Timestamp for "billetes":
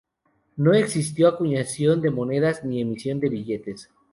3.29-3.91